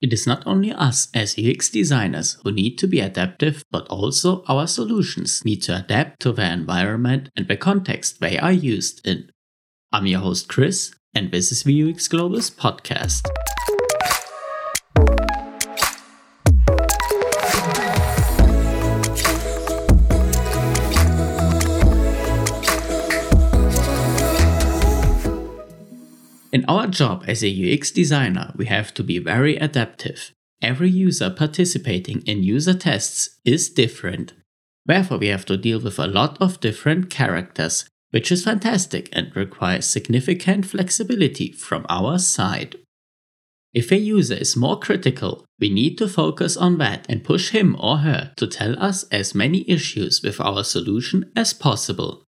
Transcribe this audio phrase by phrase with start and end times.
[0.00, 4.42] It is not only us as UX designers who need to be adaptive, but also
[4.48, 9.30] our solutions need to adapt to the environment and the context they are used in.
[9.92, 13.26] I'm your host Chris, and this is the UX Globus podcast.
[26.52, 30.32] In our job as a UX designer, we have to be very adaptive.
[30.60, 34.34] Every user participating in user tests is different.
[34.84, 39.34] Therefore, we have to deal with a lot of different characters, which is fantastic and
[39.36, 42.76] requires significant flexibility from our side.
[43.72, 47.76] If a user is more critical, we need to focus on that and push him
[47.78, 52.24] or her to tell us as many issues with our solution as possible.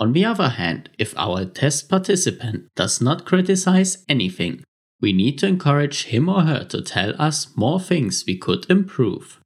[0.00, 4.64] On the other hand, if our test participant does not criticize anything,
[4.98, 9.38] we need to encourage him or her to tell us more things we could improve.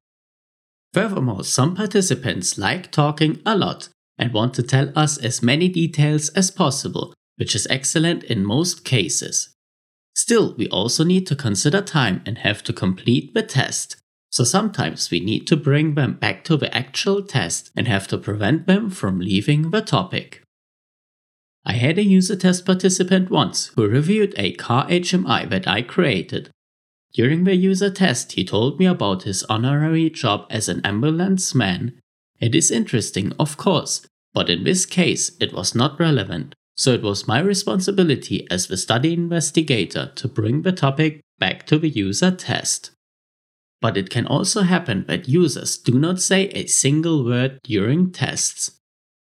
[0.93, 6.29] Furthermore, some participants like talking a lot and want to tell us as many details
[6.31, 9.53] as possible, which is excellent in most cases.
[10.15, 13.97] Still, we also need to consider time and have to complete the test,
[14.31, 18.19] so sometimes we need to bring them back to the actual test and have to
[18.19, 20.44] prevent them from leaving the topic.
[21.67, 26.51] I had a user test participant once who reviewed a car HMI that I created.
[27.15, 31.99] During the user test, he told me about his honorary job as an ambulance man.
[32.39, 37.03] It is interesting, of course, but in this case, it was not relevant, so it
[37.03, 42.31] was my responsibility as the study investigator to bring the topic back to the user
[42.31, 42.91] test.
[43.81, 48.81] But it can also happen that users do not say a single word during tests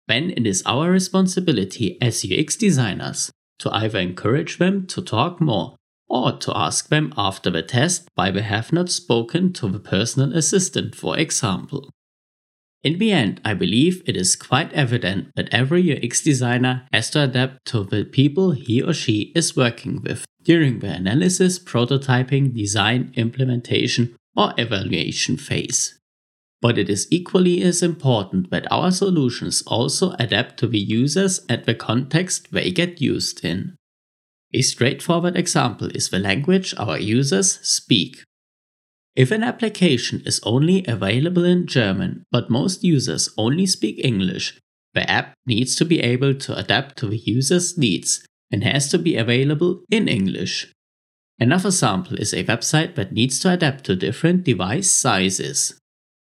[0.07, 5.75] then it is our responsibility as UX designers to either encourage them to talk more
[6.09, 10.35] or to ask them after the test why they have not spoken to the personal
[10.35, 11.89] assistant, for example.
[12.83, 17.23] In the end, I believe it is quite evident that every UX designer has to
[17.23, 23.11] adapt to the people he or she is working with during the analysis, prototyping, design,
[23.15, 25.99] implementation, or evaluation phase.
[26.61, 31.63] But it is equally as important that our solutions also adapt to the users and
[31.65, 33.75] the context they get used in.
[34.53, 38.23] A straightforward example is the language our users speak.
[39.15, 44.57] If an application is only available in German, but most users only speak English,
[44.93, 48.97] the app needs to be able to adapt to the user's needs and has to
[48.97, 50.71] be available in English.
[51.39, 55.77] Another sample is a website that needs to adapt to different device sizes.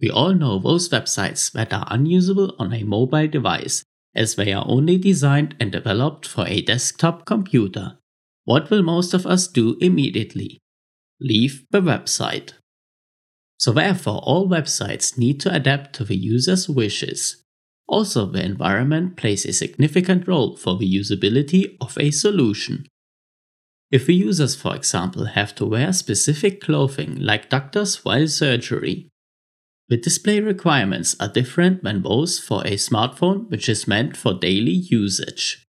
[0.01, 3.83] We all know those websites that are unusable on a mobile device,
[4.15, 7.97] as they are only designed and developed for a desktop computer.
[8.43, 10.59] What will most of us do immediately?
[11.19, 12.53] Leave the website.
[13.59, 17.43] So, therefore, all websites need to adapt to the user's wishes.
[17.87, 22.87] Also, the environment plays a significant role for the usability of a solution.
[23.91, 29.10] If the users, for example, have to wear specific clothing like doctors while surgery,
[29.91, 34.71] the display requirements are different than those for a smartphone which is meant for daily
[34.71, 35.67] usage.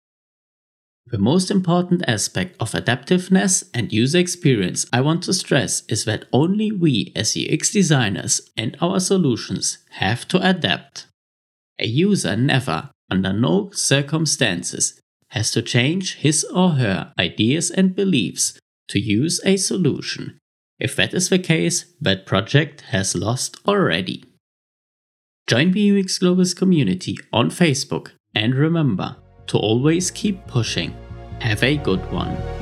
[1.07, 6.25] The most important aspect of adaptiveness and user experience I want to stress is that
[6.33, 11.07] only we as UX designers and our solutions have to adapt.
[11.79, 14.99] A user never, under no circumstances,
[15.29, 18.59] has to change his or her ideas and beliefs
[18.89, 20.39] to use a solution
[20.79, 24.23] if that is the case, that project has lost already.
[25.47, 30.95] Join the UX Globus community on Facebook and remember to always keep pushing.
[31.39, 32.58] Have a good one.